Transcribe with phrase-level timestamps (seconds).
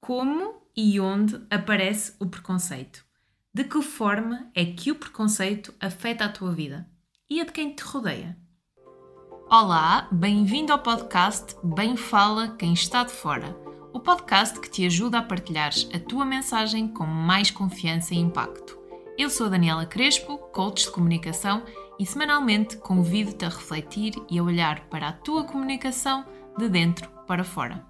[0.00, 3.04] Como e onde aparece o preconceito?
[3.52, 6.88] De que forma é que o preconceito afeta a tua vida?
[7.28, 8.36] E a de quem te rodeia?
[9.50, 13.54] Olá, bem-vindo ao podcast Bem Fala Quem Está de Fora,
[13.92, 18.78] o podcast que te ajuda a partilhares a tua mensagem com mais confiança e impacto.
[19.18, 21.62] Eu sou a Daniela Crespo, coach de comunicação,
[21.98, 26.24] e semanalmente convido-te a refletir e a olhar para a tua comunicação
[26.56, 27.89] de dentro para fora.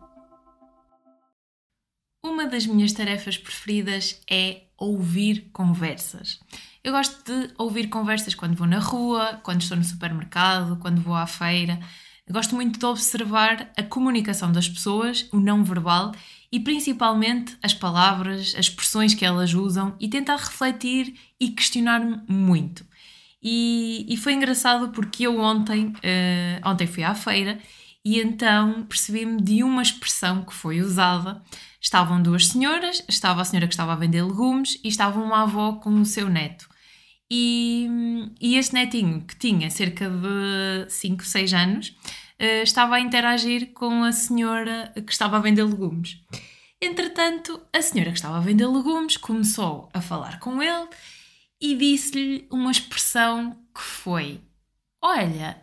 [2.23, 6.39] Uma das minhas tarefas preferidas é ouvir conversas.
[6.85, 11.15] Eu gosto de ouvir conversas quando vou na rua, quando estou no supermercado, quando vou
[11.15, 11.81] à feira.
[12.27, 16.13] Eu gosto muito de observar a comunicação das pessoas, o não verbal
[16.53, 22.85] e principalmente as palavras, as expressões que elas usam e tentar refletir e questionar-me muito.
[23.43, 27.59] E, e, foi engraçado porque eu ontem, uh, ontem fui à feira
[28.05, 31.43] e então percebi-me de uma expressão que foi usada
[31.81, 35.73] Estavam duas senhoras, estava a senhora que estava a vender legumes e estava uma avó
[35.75, 36.69] com o seu neto.
[37.31, 37.89] E,
[38.41, 41.97] e este netinho, que tinha cerca de 5, 6 anos,
[42.39, 46.19] eh, estava a interagir com a senhora que estava a vender legumes.
[46.83, 50.89] Entretanto, a senhora que estava a vender legumes começou a falar com ele
[51.61, 54.41] e disse-lhe uma expressão que foi:
[55.03, 55.61] Olha,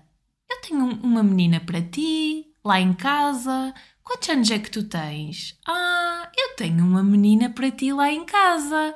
[0.49, 3.73] eu tenho uma menina para ti, lá em casa,
[4.07, 5.59] Quantos anos é que tu tens?
[5.67, 8.95] Ah, eu tenho uma menina para ti lá em casa.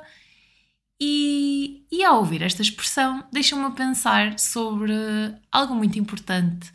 [0.98, 4.94] E, e ao ouvir esta expressão, deixa-me pensar sobre
[5.52, 6.72] algo muito importante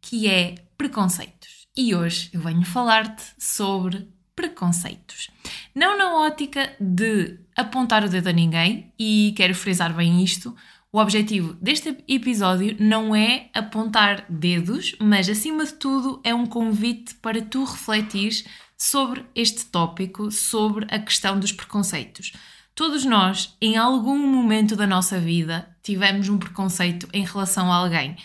[0.00, 1.66] que é preconceitos.
[1.76, 5.28] E hoje eu venho falar-te sobre preconceitos.
[5.74, 10.54] Não na ótica de apontar o dedo a ninguém, e quero frisar bem isto,
[10.92, 17.14] o objetivo deste episódio não é apontar dedos, mas acima de tudo é um convite
[17.16, 18.44] para tu refletires
[18.76, 22.32] sobre este tópico, sobre a questão dos preconceitos.
[22.74, 28.16] Todos nós, em algum momento da nossa vida, tivemos um preconceito em relação a alguém.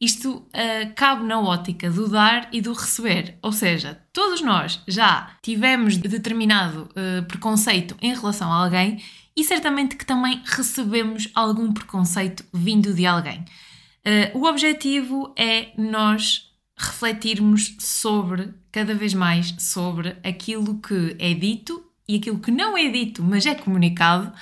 [0.00, 5.36] Isto uh, cabe na ótica do dar e do receber, ou seja, todos nós já
[5.42, 9.02] tivemos determinado uh, preconceito em relação a alguém
[9.36, 13.44] e certamente que também recebemos algum preconceito vindo de alguém.
[14.06, 21.84] Uh, o objetivo é nós refletirmos sobre, cada vez mais, sobre aquilo que é dito
[22.06, 24.32] e aquilo que não é dito, mas é comunicado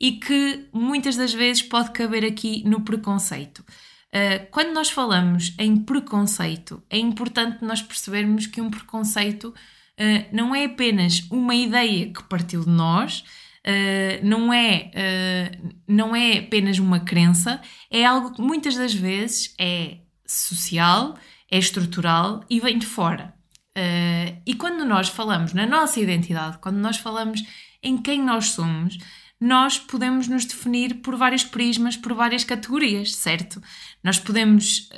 [0.00, 3.58] e que muitas das vezes pode caber aqui no preconceito.
[4.08, 10.54] Uh, quando nós falamos em preconceito, é importante nós percebermos que um preconceito uh, não
[10.54, 13.24] é apenas uma ideia que partiu de nós,
[13.66, 17.60] Uh, não, é, uh, não é apenas uma crença,
[17.90, 21.16] é algo que muitas das vezes é social,
[21.50, 23.34] é estrutural e vem de fora.
[23.76, 27.44] Uh, e quando nós falamos na nossa identidade, quando nós falamos
[27.82, 28.98] em quem nós somos,
[29.40, 33.60] nós podemos nos definir por vários prismas, por várias categorias, certo?
[34.02, 34.88] Nós podemos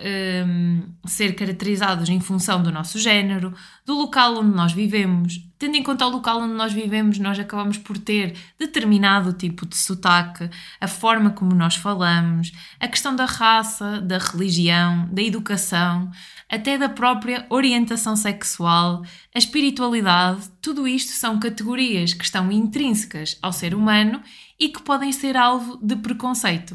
[0.47, 3.53] um, ser caracterizados em função do nosso género,
[3.85, 5.41] do local onde nós vivemos.
[5.59, 9.77] Tendo em conta o local onde nós vivemos, nós acabamos por ter determinado tipo de
[9.77, 10.49] sotaque,
[10.81, 16.09] a forma como nós falamos, a questão da raça, da religião, da educação,
[16.49, 19.03] até da própria orientação sexual,
[19.35, 24.23] a espiritualidade, tudo isto são categorias que estão intrínsecas ao ser humano
[24.61, 26.73] e que podem ser alvo de preconceito.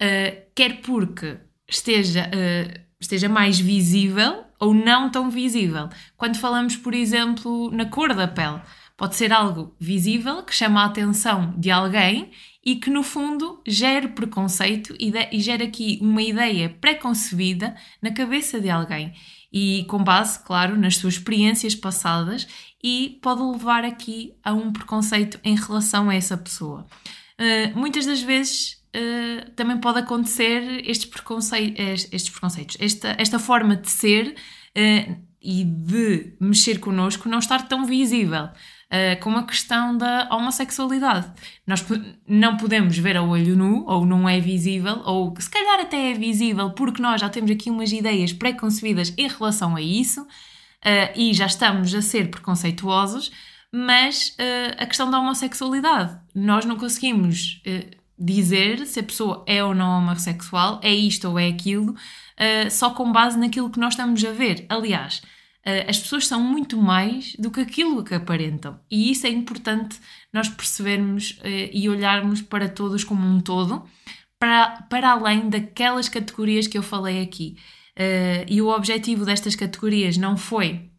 [0.00, 1.36] Uh, quer porque
[1.68, 5.88] esteja, uh, esteja mais visível ou não tão visível.
[6.16, 8.60] Quando falamos, por exemplo, na cor da pele,
[8.96, 12.30] pode ser algo visível que chama a atenção de alguém
[12.64, 18.12] e que no fundo gera preconceito e, de, e gera aqui uma ideia pré-concebida na
[18.12, 19.14] cabeça de alguém
[19.52, 22.46] e com base, claro, nas suas experiências passadas
[22.82, 26.86] e pode levar aqui a um preconceito em relação a essa pessoa.
[27.38, 31.08] Uh, muitas das vezes uh, também pode acontecer estes,
[32.12, 34.34] estes preconceitos, esta, esta forma de ser
[34.76, 41.30] uh, e de mexer connosco não estar tão visível uh, com a questão da homossexualidade.
[41.66, 41.84] Nós
[42.26, 46.14] não podemos ver a olho nu, ou não é visível, ou se calhar até é
[46.14, 50.26] visível, porque nós já temos aqui umas ideias pré-concebidas em relação a isso uh,
[51.14, 53.30] e já estamos a ser preconceituosos,
[53.72, 57.62] mas uh, a questão da homossexualidade, nós não conseguimos
[58.18, 61.94] dizer se a pessoa é ou não homossexual, é isto ou é aquilo,
[62.70, 64.64] só com base naquilo que nós estamos a ver.
[64.68, 65.22] Aliás,
[65.68, 68.80] eh, as pessoas são muito mais do que aquilo que aparentam.
[68.90, 70.00] E isso é importante
[70.32, 73.84] nós percebermos uh, e olharmos para todos como um todo,
[74.38, 77.58] para, para além daquelas categorias que eu falei aqui.
[77.98, 80.90] Uh, e o objetivo destas categorias não foi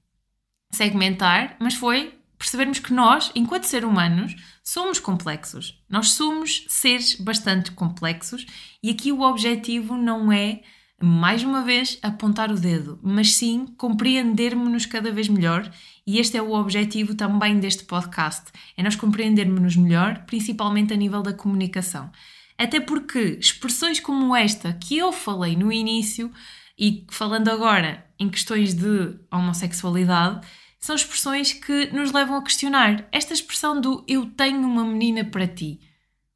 [0.72, 4.34] segmentar, mas foi percebermos que nós, enquanto seres humanos,
[4.64, 5.78] somos complexos.
[5.90, 8.46] Nós somos seres bastante complexos
[8.82, 10.62] e aqui o objetivo não é,
[11.02, 15.70] mais uma vez, apontar o dedo, mas sim compreendermos-nos cada vez melhor
[16.08, 21.22] e este é o objetivo também deste podcast, é nós compreendermos-nos melhor, principalmente a nível
[21.22, 22.10] da comunicação.
[22.58, 26.32] Até porque expressões como esta que eu falei no início
[26.78, 30.46] e falando agora em questões de homossexualidade,
[30.80, 33.08] são expressões que nos levam a questionar.
[33.12, 35.80] Esta expressão do eu tenho uma menina para ti.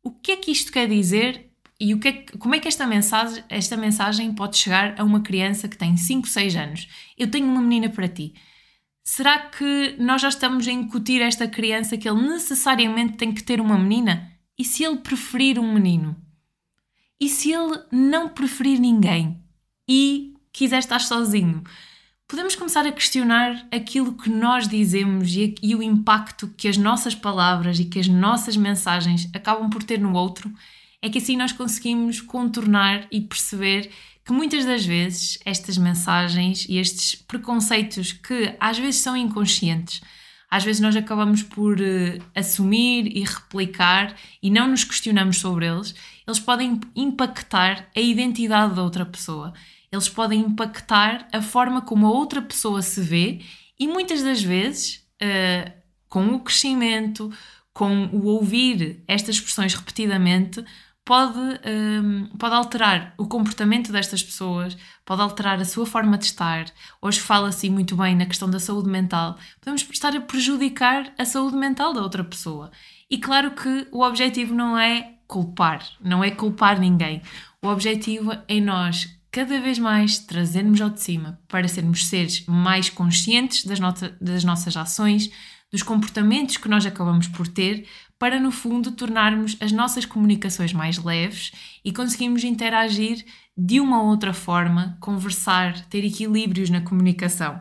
[0.03, 1.49] O que é que isto quer dizer
[1.79, 5.21] e o que é como é que esta mensagem, esta mensagem pode chegar a uma
[5.21, 6.87] criança que tem 5, 6 anos?
[7.17, 8.33] Eu tenho uma menina para ti.
[9.03, 13.43] Será que nós já estamos a incutir a esta criança que ele necessariamente tem que
[13.43, 14.31] ter uma menina?
[14.57, 16.15] E se ele preferir um menino?
[17.19, 19.41] E se ele não preferir ninguém?
[19.87, 21.63] E quiser estar sozinho,
[22.33, 27.13] podemos começar a questionar aquilo que nós dizemos e, e, o impacto que as nossas
[27.13, 30.51] palavras e que as nossas mensagens acabam por ter no outro,
[30.99, 33.91] é que assim nós conseguimos contornar e perceber
[34.25, 40.01] que muitas das vezes estas mensagens e estes preconceitos que às vezes são inconscientes,
[40.49, 45.93] às vezes nós acabamos por uh, assumir e replicar e não nos questionamos sobre eles,
[46.25, 49.53] eles podem impactar a identidade da outra pessoa
[49.93, 53.41] eles podem impactar a forma como a outra pessoa se vê
[53.79, 55.71] e muitas das vezes, uh,
[56.09, 57.31] com o crescimento,
[57.71, 60.65] com o ouvir estas expressões repetidamente,
[61.03, 66.25] pode, um, eh, pode alterar o comportamento destas pessoas, pode alterar a sua forma de
[66.25, 66.65] estar.
[67.01, 69.37] Hoje fala-se muito bem na questão da saúde mental.
[69.59, 72.71] Podemos estar a prejudicar a saúde mental da outra pessoa.
[73.09, 77.23] E claro que o objetivo não é culpar, não é culpar ninguém.
[77.61, 82.87] O objetivo é nós cada vez mais trazermos ao de cima para sermos seres mais
[82.87, 83.79] conscientes das,
[84.21, 85.31] das nossas ações,
[85.71, 87.87] dos comportamentos que nós acabamos por ter,
[88.19, 91.51] para no fundo tornarmos as nossas comunicações mais leves
[91.83, 93.25] e conseguirmos interagir
[93.57, 97.59] de uma outra forma, conversar, ter equilíbrios na comunicação.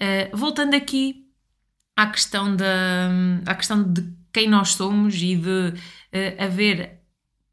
[0.00, 1.26] Uh, voltando aqui
[1.96, 3.10] à questão, da,
[3.46, 6.99] à questão de quem nós somos e de uh, haver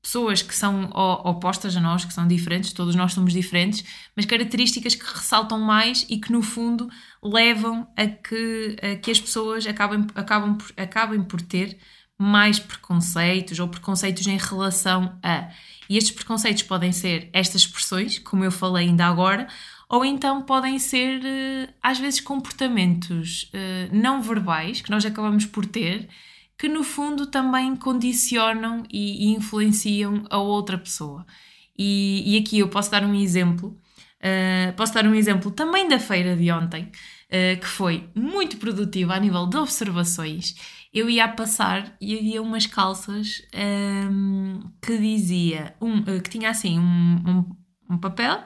[0.08, 0.90] pessoas que são
[1.26, 3.84] opostas a nós, que são diferentes, todos nós somos diferentes,
[4.16, 6.90] mas características que ressaltam mais e que no fundo
[7.22, 11.78] levam a que, a que as pessoas acabem, acabam, por, acabem por ter
[12.18, 15.50] mais preconceitos ou preconceitos em relação a.
[15.90, 19.46] E estes preconceitos podem ser estas expressões, como eu falei ainda agora,
[19.90, 25.66] ou então podem ser eh, às vezes comportamentos eh, não verbais que nós acabamos por
[25.66, 26.08] ter
[26.58, 31.26] que no fundo também condicionam e, e influenciam a outra pessoa.
[31.78, 33.80] E, e, aqui eu posso dar um exemplo,
[34.20, 39.14] uh, posso dar um exemplo também da feira de ontem, uh, que foi muito produtiva
[39.14, 40.56] a nível de observações.
[40.92, 43.44] Eu ia a passar e havia umas calças
[44.12, 48.44] um, que dizia, um, uh, que tinha assim um, um, um papel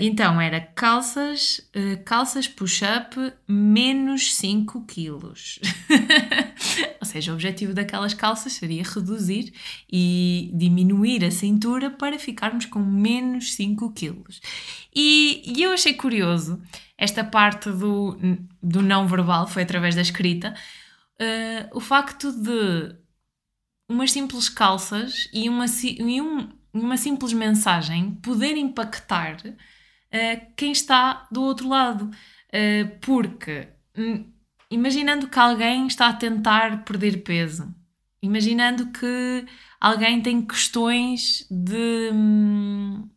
[0.00, 1.60] então era calças,
[2.04, 3.16] calças push-up
[3.48, 5.58] menos 5 quilos.
[7.10, 9.52] Seja, o objetivo daquelas calças seria reduzir
[9.90, 14.40] e diminuir a cintura para ficarmos com menos 5 quilos.
[14.94, 16.62] E, e eu achei curioso
[16.96, 18.16] esta parte do,
[18.62, 20.54] do não verbal, foi através da escrita,
[21.20, 22.94] uh, o facto de
[23.88, 31.26] umas simples calças e uma, e um, uma simples mensagem poder impactar uh, quem está
[31.30, 32.10] do outro lado.
[32.52, 34.30] Uh, porque hum,
[34.70, 37.74] imaginando que alguém está a tentar perder peso,
[38.22, 39.46] imaginando que
[39.80, 42.10] alguém tem questões de.
[42.12, 43.08] Hum,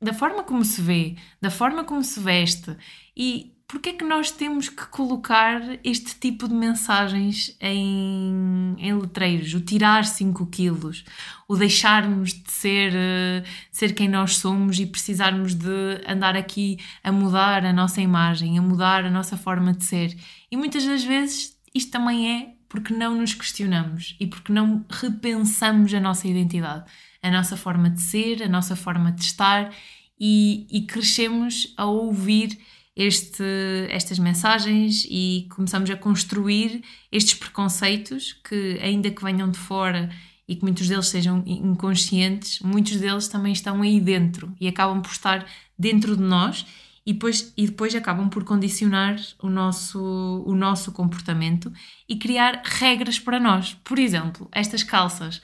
[0.00, 2.76] da forma como se vê, da forma como se veste
[3.16, 9.52] e porque é que nós temos que colocar este tipo de mensagens em, em letreiros?
[9.52, 11.04] O tirar 5 quilos,
[11.46, 17.12] o deixarmos de ser, uh, ser quem nós somos e precisarmos de andar aqui a
[17.12, 20.16] mudar a nossa imagem, a mudar a nossa forma de ser.
[20.50, 25.92] E muitas das vezes isto também é porque não nos questionamos e porque não repensamos
[25.92, 26.90] a nossa identidade,
[27.22, 29.70] a nossa forma de ser, a nossa forma de estar
[30.18, 32.58] e, e crescemos a ouvir
[32.98, 33.44] este,
[33.90, 40.10] estas mensagens e começamos a construir estes preconceitos que, ainda que venham de fora
[40.48, 45.12] e que muitos deles sejam inconscientes, muitos deles também estão aí dentro e acabam por
[45.12, 45.46] estar
[45.78, 46.66] dentro de nós
[47.06, 51.72] e depois, e depois acabam por condicionar o nosso, o nosso comportamento
[52.08, 53.74] e criar regras para nós.
[53.84, 55.40] Por exemplo, estas calças.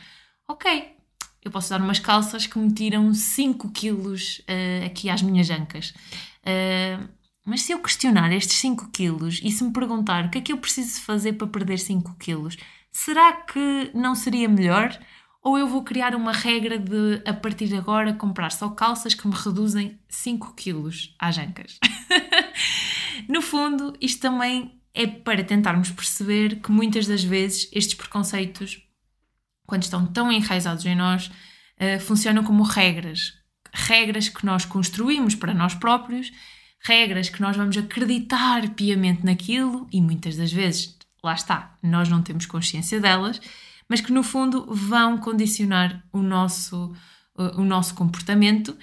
[0.49, 0.89] Ok,
[1.45, 5.95] eu posso dar umas calças que me tiram 5 quilos uh, aqui às minhas ancas.
[6.43, 7.09] Uh,
[7.45, 10.53] mas se eu questionar estes 5 quilos e se me perguntar o que é que
[10.53, 12.57] eu preciso fazer para perder 5 quilos,
[12.91, 14.99] será que não seria melhor?
[15.43, 19.29] Ou eu vou criar uma regra de, a partir de agora, comprar só calças que
[19.29, 21.79] me reduzem 5 quilos às ancas?
[23.29, 28.81] no fundo, isto também é para tentarmos perceber que muitas das vezes estes preconceitos,
[29.67, 33.35] quando estão tão enraizados em nós, uh, funcionam como regras.
[33.71, 36.33] Regras que nós construímos para nós próprios,
[36.85, 42.23] regras que nós vamos acreditar piamente naquilo e muitas das vezes, lá está, nós não
[42.23, 43.41] temos consciência delas
[43.89, 46.93] mas que no fundo vão condicionar o nosso,
[47.37, 48.77] uh, o nosso comportamento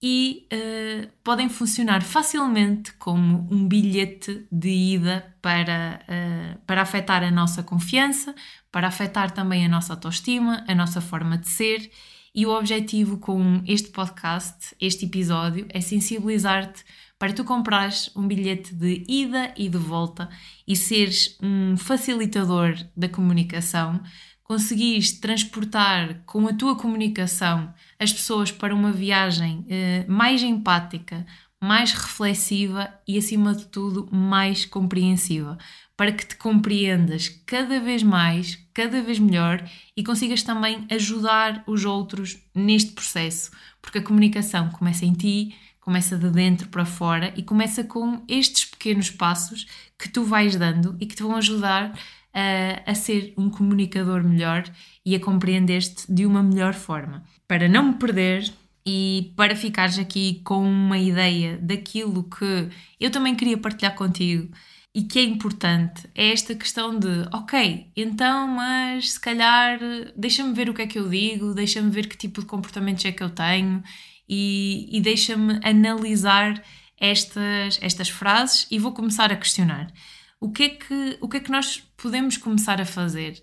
[0.00, 7.30] e uh, podem funcionar facilmente como um bilhete de ida para, uh, para afetar a
[7.30, 8.34] nossa confiança,
[8.70, 11.90] para afetar também a nossa autoestima, a nossa forma de ser.
[12.34, 16.84] E o objetivo com este podcast, este episódio, é sensibilizar-te
[17.18, 20.28] para tu comprares um bilhete de ida e de volta
[20.66, 24.00] e seres um facilitador da comunicação
[24.48, 31.26] conseguiste transportar com a tua comunicação as pessoas para uma viagem eh, mais empática,
[31.60, 35.58] mais reflexiva e, acima de tudo, mais compreensiva,
[35.96, 39.62] para que te compreendas cada vez mais, cada vez melhor
[39.94, 43.50] e consigas também ajudar os outros neste processo,
[43.82, 45.54] porque a comunicação começa em ti,
[45.88, 49.66] começa de dentro para fora e começa com estes pequenos passos
[49.98, 51.98] que tu vais dando e que te vão ajudar
[52.34, 54.64] a, a ser um comunicador melhor
[55.02, 57.24] e a compreender-te de uma melhor forma.
[57.46, 58.52] Para não me perder
[58.84, 62.68] e para ficares aqui com uma ideia daquilo que
[63.00, 64.52] eu também queria partilhar contigo
[64.94, 69.80] e que é importante, é esta questão de, ok, então, mas se calhar
[70.14, 73.12] deixa-me ver o que é que eu digo, deixa-me ver que tipo de comportamentos é
[73.12, 73.82] que eu tenho
[74.28, 76.62] e, e deixa-me analisar
[76.98, 79.92] estas, estas frases e vou começar a questionar
[80.40, 83.42] o que é que, o que, é que nós podemos começar a fazer?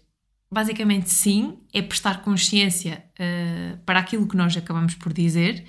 [0.52, 5.66] Basicamente, sim, é prestar consciência uh, para aquilo que nós acabamos por dizer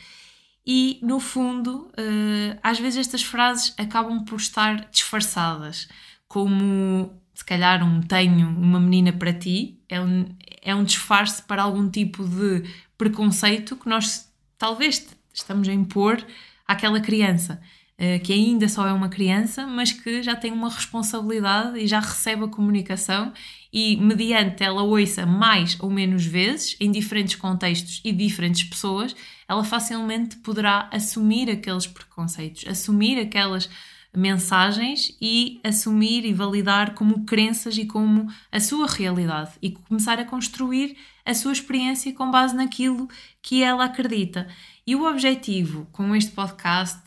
[0.64, 5.88] e, no fundo, uh, às vezes estas frases acabam por estar disfarçadas,
[6.28, 10.26] como se calhar um tenho uma menina para ti, é um,
[10.62, 12.64] é um disfarce para algum tipo de
[12.96, 16.24] preconceito que nós talvez estamos a impor
[16.66, 17.60] àquela criança.
[17.98, 21.98] Eh, que ainda só é uma criança, mas que já tem uma responsabilidade e já
[21.98, 23.32] recebe a comunicação
[23.72, 29.16] e, mediante ela ouça mais ou menos vezes, em diferentes contextos e diferentes pessoas,
[29.48, 33.68] ela facilmente poderá assumir aqueles preconceitos, assumir aquelas
[34.14, 40.24] mensagens e assumir e validar como crenças e como a sua realidade e começar a
[40.24, 43.08] construir a sua experiência com base naquilo
[43.42, 44.48] que ela acredita.
[44.86, 47.00] E o objetivo com este podcast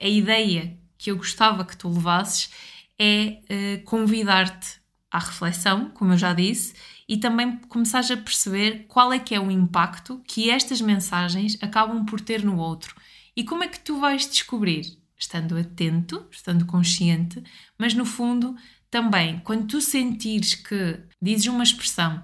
[0.00, 2.50] a ideia que eu gostava que tu levasses
[2.98, 4.78] é uh, convidar-te
[5.10, 6.74] à reflexão, como eu já disse,
[7.08, 12.04] e também começares a perceber qual é que é o impacto que estas mensagens acabam
[12.04, 12.94] por ter no outro.
[13.36, 14.98] E como é que tu vais descobrir?
[15.16, 17.42] Estando atento, estando consciente,
[17.78, 18.56] mas no fundo
[18.90, 22.22] também, quando tu sentires que dizes uma expressão,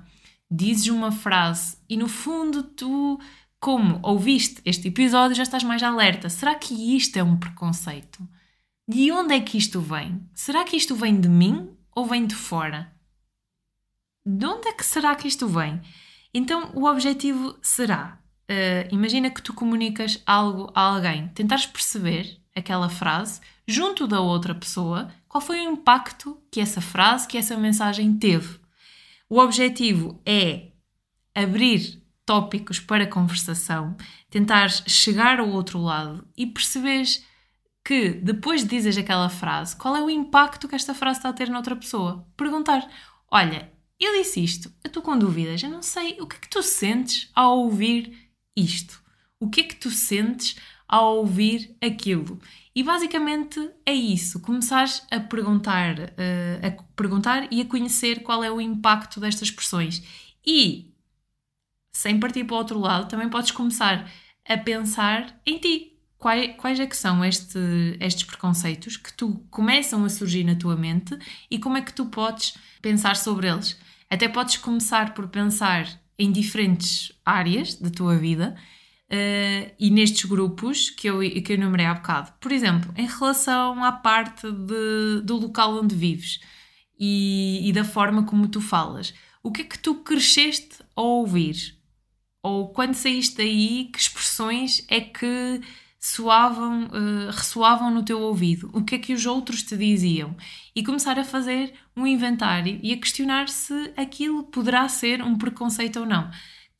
[0.54, 3.18] dizes uma frase e no fundo tu
[3.58, 6.28] como ouviste este episódio, já estás mais alerta.
[6.28, 8.28] Será que isto é um preconceito?
[8.86, 10.28] De onde é que isto vem?
[10.34, 12.92] Será que isto vem de mim ou vem de fora?
[14.24, 15.80] De onde é que será que isto vem?
[16.34, 18.18] Então, o objetivo será:
[18.50, 24.54] uh, imagina que tu comunicas algo a alguém, tentares perceber aquela frase junto da outra
[24.54, 28.63] pessoa, qual foi o impacto que essa frase, que essa mensagem teve.
[29.34, 30.68] O objetivo é
[31.34, 33.96] abrir tópicos para conversação,
[34.30, 37.26] tentares chegar ao outro lado e perceberes
[37.84, 41.32] que depois de dizeres aquela frase, qual é o impacto que esta frase está a
[41.32, 42.24] ter noutra pessoa?
[42.36, 42.88] Perguntar:
[43.28, 46.48] Olha, eu disse isto, eu estou com dúvidas, eu não sei, o que é que
[46.48, 49.02] tu sentes ao ouvir isto?
[49.40, 50.54] O que é que tu sentes
[50.86, 52.38] ao ouvir aquilo?
[52.74, 58.50] E basicamente é isso, começares a perguntar, uh, a perguntar e a conhecer qual é
[58.50, 60.02] o impacto destas expressões.
[60.44, 60.92] E
[61.92, 64.10] sem partir para o outro lado, também podes começar
[64.46, 65.92] a pensar em ti.
[66.18, 67.58] Quais, quais é que são este,
[68.00, 71.16] estes preconceitos que tu começam a surgir na tua mente
[71.50, 73.78] e como é que tu podes pensar sobre eles?
[74.10, 75.86] Até podes começar por pensar
[76.18, 78.56] em diferentes áreas da tua vida
[79.10, 82.32] uh, e nestes grupos que eu, que eu enumerei há bocado.
[82.40, 86.40] Por exemplo, em relação à parte de, do local onde vives
[86.98, 89.14] e, e da forma como tu falas.
[89.42, 91.76] O que é que tu cresceste a ouvir?
[92.42, 95.60] Ou quando saíste daí, que expressões é que
[95.98, 100.36] soavam, uh, ressoavam no teu ouvido, o que é que os outros te diziam
[100.76, 106.00] e começar a fazer um inventário e a questionar se aquilo poderá ser um preconceito
[106.00, 106.30] ou não.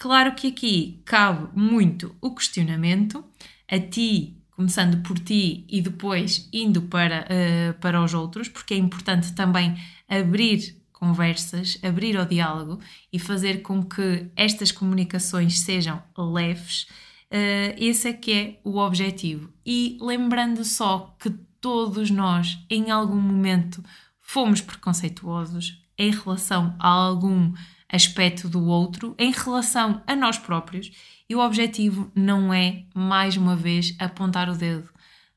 [0.05, 3.25] Claro que aqui cabe muito o questionamento,
[3.67, 8.77] a ti, começando por ti e depois indo para, uh, para os outros, porque é
[8.77, 9.75] importante também
[10.07, 12.81] abrir conversas, abrir o diálogo
[13.11, 16.87] e fazer com que estas comunicações sejam leves
[17.31, 19.53] Uh, esse é que é o objetivo.
[19.67, 21.31] E lembrando só que
[21.61, 23.83] todos nós, em algum momento,
[24.21, 27.53] fomos preconceituosos em relação a algum
[27.95, 30.91] aspecto do outro, em relação a nós próprios,
[31.29, 34.89] e o objetivo não é, mais uma vez, apontar o dedo.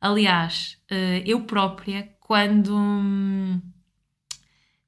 [0.02, 2.76] Aliás, uh, eu própria, quando.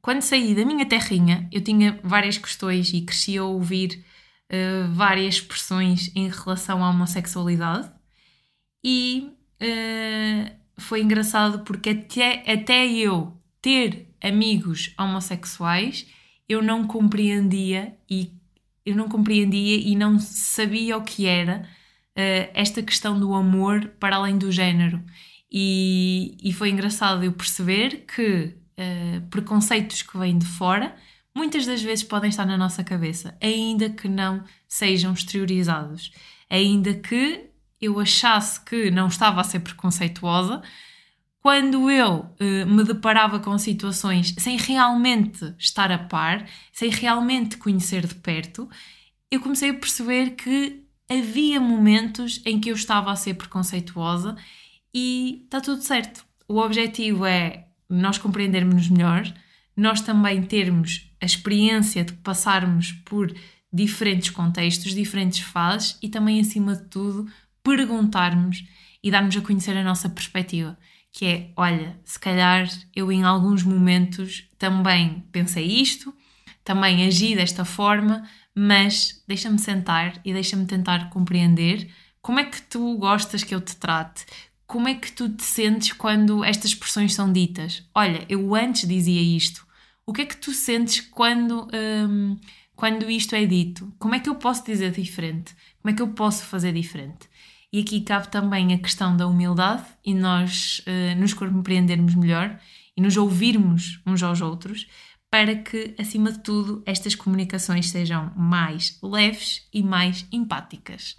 [0.02, 4.04] Quando saí da minha terrinha, eu tinha várias questões e cresci a ouvir
[4.50, 7.92] uh, várias expressões em relação à homossexualidade
[8.84, 16.08] e uh, foi engraçado porque até, até eu ter amigos homossexuais
[16.50, 18.34] eu não compreendia e
[18.86, 21.62] eu não compreendia e não sabia o que era
[22.18, 25.02] uh, esta questão do amor para além do género
[25.52, 30.96] e, e foi engraçado eu perceber que uh, preconceitos que vêm de fora
[31.36, 36.12] muitas das vezes podem estar na nossa cabeça, ainda que não sejam exteriorizados.
[36.50, 40.62] Ainda que eu achasse que não estava a ser preconceituosa,
[41.42, 48.06] quando eu eh, me deparava com situações sem realmente estar a par, sem realmente conhecer
[48.06, 48.70] de perto,
[49.32, 54.36] eu comecei a perceber que havia momentos em que eu estava a ser preconceituosa
[54.94, 56.26] e está tudo certo.
[56.48, 59.24] O objetivo é nós compreendermos melhor,
[59.76, 63.34] nós também termos a experiência de passarmos por
[63.72, 67.32] diferentes contextos, diferentes fases e também, acima de tudo,
[67.64, 68.66] perguntarmos
[69.04, 70.78] e darmos a conhecer a nossa perspectiva.
[71.12, 76.14] Que é, olha, se calhar eu em alguns momentos também pensei isto,
[76.64, 81.90] também agi desta forma, mas deixa-me sentar e deixa-me tentar compreender
[82.22, 84.26] como é que tu gostas que eu te trate,
[84.68, 87.84] como é que tu te sentes quando estas expressões são ditas.
[87.96, 89.66] Olha, eu antes dizia isto,
[90.06, 92.38] o que é que tu sentes quando, um,
[92.76, 93.92] quando isto é dito?
[93.98, 95.56] Como é que eu posso dizer diferente?
[95.82, 97.28] Como é que eu posso fazer diferente?
[97.72, 102.60] E aqui cabe também a questão da humildade e nós uh, nos compreendermos melhor
[102.98, 104.88] e nos ouvirmos uns aos outros
[105.30, 111.16] para que, acima de tudo, estas comunicações sejam mais leves e mais empáticas.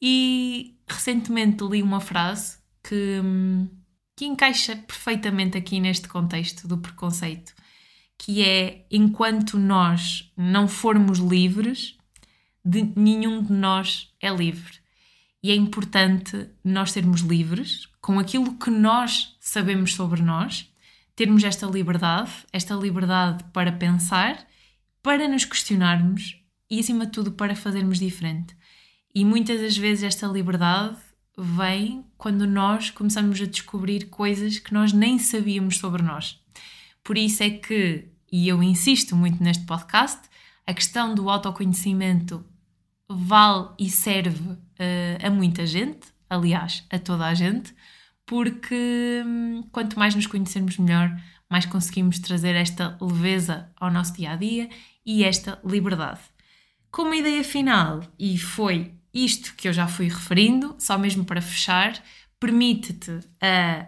[0.00, 3.68] E recentemente li uma frase que, hum,
[4.16, 7.52] que encaixa perfeitamente aqui neste contexto do preconceito
[8.18, 11.96] que é enquanto nós não formos livres,
[12.64, 14.80] de, nenhum de nós é livre.
[15.42, 20.72] E é importante nós sermos livres com aquilo que nós sabemos sobre nós,
[21.14, 24.46] termos esta liberdade, esta liberdade para pensar,
[25.02, 28.56] para nos questionarmos e, acima de tudo, para fazermos diferente.
[29.14, 30.96] E muitas das vezes esta liberdade
[31.36, 36.40] vem quando nós começamos a descobrir coisas que nós nem sabíamos sobre nós.
[37.02, 40.20] Por isso é que, e eu insisto muito neste podcast,
[40.66, 42.44] a questão do autoconhecimento
[43.08, 47.74] vale e serve uh, a muita gente, aliás, a toda a gente,
[48.24, 51.14] porque hum, quanto mais nos conhecermos melhor,
[51.50, 54.68] mais conseguimos trazer esta leveza ao nosso dia a dia
[55.04, 56.20] e esta liberdade.
[56.90, 62.02] Como ideia final, e foi isto que eu já fui referindo, só mesmo para fechar,
[62.38, 63.86] permite-te a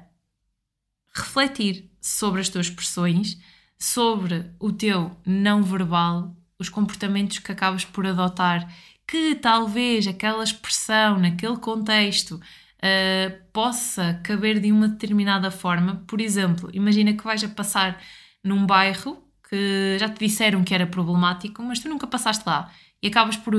[1.14, 3.38] refletir sobre as tuas expressões,
[3.78, 8.70] sobre o teu não verbal, os comportamentos que acabas por adotar,
[9.10, 16.04] que talvez aquela expressão naquele contexto uh, possa caber de uma determinada forma.
[16.06, 18.00] Por exemplo, imagina que vais a passar
[18.44, 22.70] num bairro que já te disseram que era problemático, mas tu nunca passaste lá
[23.02, 23.54] e acabas por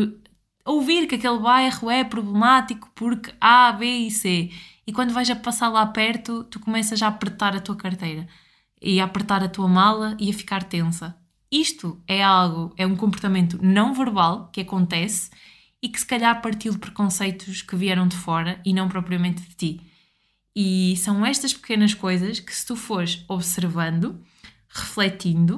[0.66, 4.52] ouvir que aquele bairro é problemático porque A, B e C
[4.88, 8.26] e quando vais a passar lá perto, tu começas a apertar a tua carteira
[8.82, 11.21] e a apertar a tua mala e a ficar tensa.
[11.52, 15.30] Isto é algo, é um comportamento não verbal que acontece
[15.82, 19.56] e que se calhar partiu de preconceitos que vieram de fora e não propriamente de
[19.56, 19.82] ti.
[20.56, 24.22] E são estas pequenas coisas que, se tu fores observando,
[24.70, 25.58] refletindo,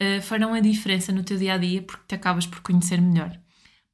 [0.00, 3.38] uh, farão a diferença no teu dia a dia porque te acabas por conhecer melhor.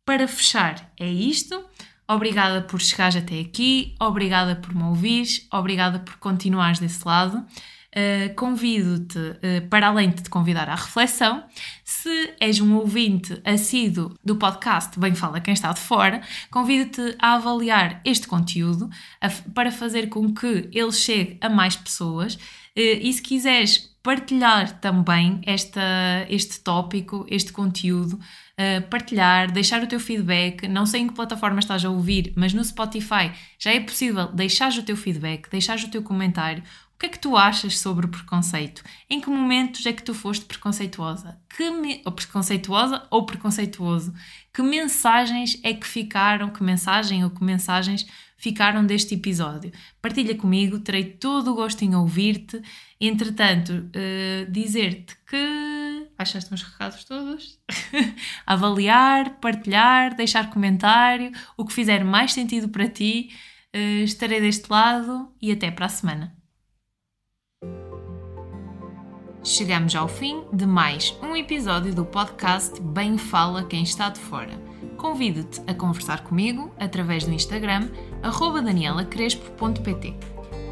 [0.04, 1.64] Para fechar, é isto.
[2.08, 7.46] Obrigada por chegares até aqui, obrigada por me ouvires, obrigada por continuares desse lado.
[7.90, 11.42] Uh, convido-te, uh, para além de te convidar à reflexão,
[11.82, 16.20] se és um ouvinte assíduo do podcast Bem Fala Quem Está de Fora,
[16.52, 18.88] convido-te a avaliar este conteúdo
[19.20, 22.34] a, para fazer com que ele chegue a mais pessoas.
[22.34, 29.86] Uh, e se quiseres partilhar também esta, este tópico, este conteúdo, uh, partilhar, deixar o
[29.86, 30.66] teu feedback.
[30.68, 34.72] Não sei em que plataforma estás a ouvir, mas no Spotify já é possível deixar
[34.72, 36.62] o teu feedback, deixar o teu comentário.
[37.00, 38.84] Que é que tu achas sobre preconceito?
[39.08, 41.40] Em que momentos é que tu foste preconceituosa?
[41.48, 42.02] Que me...
[42.04, 44.12] ou preconceituosa ou preconceituoso?
[44.52, 46.50] Que mensagens é que ficaram?
[46.50, 49.72] Que mensagem ou que mensagens ficaram deste episódio.
[50.02, 52.60] Partilha comigo, terei todo o gosto em ouvir-te.
[53.00, 56.06] Entretanto, uh, dizer-te que.
[56.18, 57.58] Achaste os recados todos?
[58.46, 63.30] Avaliar, partilhar, deixar comentário, o que fizer mais sentido para ti.
[63.74, 66.39] Uh, estarei deste lado e até para a semana.
[69.42, 74.70] Chegamos ao fim de mais um episódio do podcast Bem Fala Quem Está de Fora
[75.00, 77.88] convido-te a conversar comigo através do Instagram
[78.62, 80.14] danielacrespo.pt.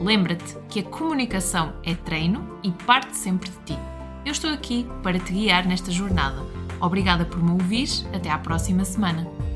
[0.02, 3.78] Lembra-te que a comunicação é treino e parte sempre de ti.
[4.26, 6.44] Eu estou aqui para te guiar nesta jornada.
[6.78, 7.88] Obrigada por me ouvir.
[8.12, 9.47] Até à próxima semana.